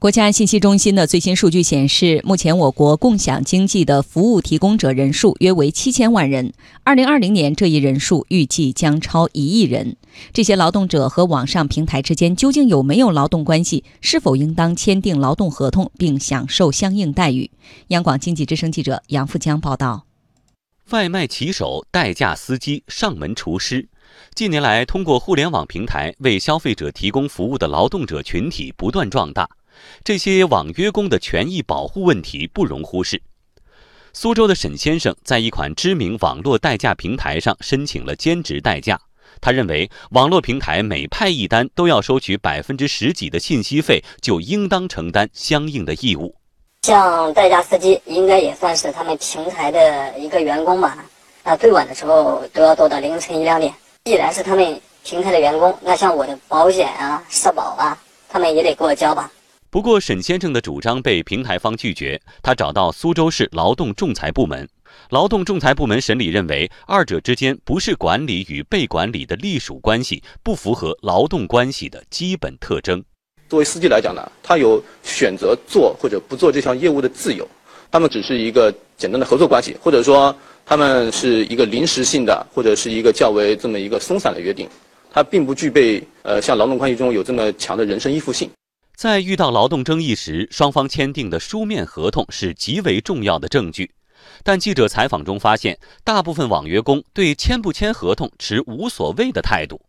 [0.00, 6.54] 国家信息中心的最新数据显示，目前我国共享经济的服务提供者人数约为七千万人。
[6.84, 9.96] 二零二零年，这一人数预计将超一亿人。
[10.32, 13.84] 这些劳动者和网上平台之间究竟有没有劳动关系？
[14.00, 17.50] 是否应当签订劳动合同并享受相应待遇？
[17.88, 20.06] 央广经济之声记者杨富江报道。
[20.88, 23.86] 外卖骑手、代驾司机、上门厨师，
[24.34, 29.46] 近年来通过互联网平台为消费者提供服务的劳动者群体不断壮大。
[30.04, 33.20] 这些网约工的权益保护问题不容忽视。
[34.12, 39.00] 苏州的沈先生在一款知名网络代驾平台上申请了兼职代驾。
[39.40, 46.34] 他认为，网络平台每派一单都要收取百分之十几的信息费，就应当承担相应的义务。
[46.82, 50.98] 像代驾司机，应该也算是他们平台的一个员工吧？
[51.44, 53.72] 那最晚的时候都要做到凌晨一两点。
[54.04, 57.96] 既然是他们平台的员工，那像我的保险啊、社保啊，
[58.28, 59.30] 他们也得给我交吧？
[59.72, 62.20] 不过，沈先生的主张被平台方拒绝。
[62.42, 64.68] 他找到苏州市劳动仲裁部门，
[65.10, 73.00] 劳动仲裁部门审理认为，二者之间不是管理与被管理的隶属关系，不符合劳动关系的基本特征。
[73.48, 77.48] 作为司机来讲呢，他有选择做或者不做这项业务的自由。
[77.92, 80.34] 他们只是一个简单的合作关系，或者说
[80.66, 84.68] 他们是一个临时性的，或者是一个较为这么一个松散的约定，
[85.12, 88.50] 它并不具备呃像劳动关系中有这么强的人身依附性。
[89.00, 93.90] 在遇到劳动争议时，双方签订的书面合同是极为重要的证据。
[94.44, 99.80] 但记者采访中发现，大部分网约工对签不签合同持无所谓的态度，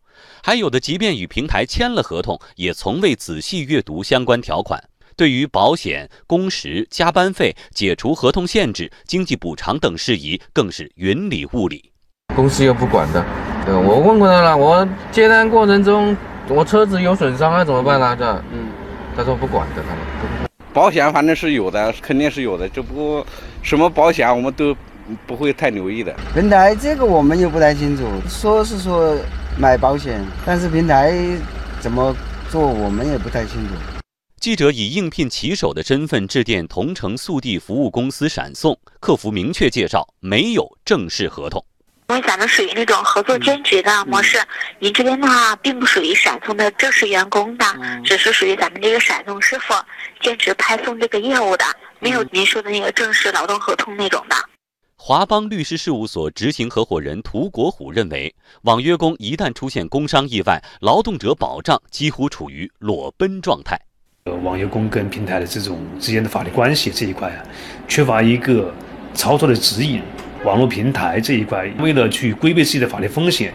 [0.41, 4.81] 还有的即便与平台签了合同，也从未仔细阅读相关条款。
[5.17, 11.91] 对于保险、工时、加班费、解除合同限制、经济补偿等事宜，更是云里雾里。
[12.33, 13.21] 公司又不管的，
[13.65, 16.15] 对我问过他了，我接单过程中
[16.47, 18.15] 我车子有损伤啊，怎么办呢？
[18.15, 18.71] 这，嗯。
[19.15, 23.25] 他说不管的，他们保险反正是有的，肯定是有的，只不过
[23.61, 24.75] 什么保险我们都
[25.27, 26.15] 不会太留意的。
[26.33, 29.17] 平台这个我们又不太清楚，说是说
[29.57, 31.13] 买保险，但是平台
[31.79, 32.15] 怎么
[32.49, 33.73] 做我们也不太清楚。
[34.39, 41.63] 记者以应聘骑手的身份致电同城速递服务公司闪送，客服明确介绍没有正式合同。
[42.11, 44.37] 因为咱们属于那种合作兼职的模式，
[44.79, 47.65] 您这边的话并不属于闪送的正式员工的，
[48.03, 49.73] 只是属于咱们这个闪送师傅
[50.19, 51.63] 兼职派送这个业务的，
[52.01, 54.35] 没有您说的那个正式劳动合同那种的。
[54.97, 63.79] 华邦律师事务所执行合伙人涂国虎认为，网约工一旦出现工伤意外，劳动者保障几乎处于裸奔状态。
[64.25, 67.41] 呃，网约工跟平台的这种之间的法律关系这一块啊，
[67.87, 68.75] 缺乏一个
[69.13, 70.03] 操作的指引。
[70.43, 73.53] 网络平台这一块，为了去规避自己的法律风险，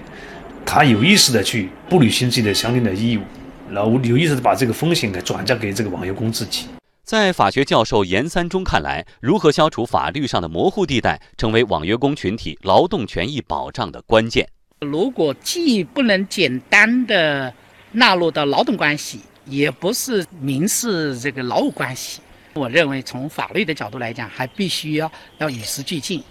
[0.64, 3.22] 他有意识的去不履行自己的相应的义务，
[3.68, 6.66] 然后有意识的把这个风险给转嫁给这个网约工自己。
[7.02, 14.48] 在法学教授严三中看来，如何消除法律上的模糊地带，成为网约工群体劳动权益保障的关键。
[14.80, 17.52] 如果既不能简单的
[17.90, 22.20] 纳入到劳动关系，也不是民事这个劳务关系，
[22.54, 26.22] 我认为从法律的角度来讲，还必须要要与时俱进。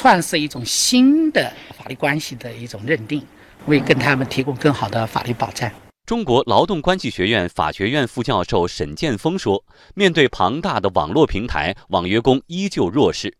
[0.00, 3.20] 创设一种新的法律关系的一种认定，
[3.66, 5.68] 为跟他们提供更好的法律保障。
[6.06, 9.64] 中国劳动关系学院法学院副教授沈建峰说
[9.96, 13.36] ：“面对庞大的网络平台，网约工依旧弱势。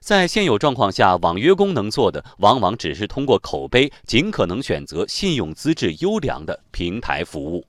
[0.00, 7.64] 在现有状况下，网约工能做的，往往只是通过口碑，尽可能选择信用资质优良的平台服务。”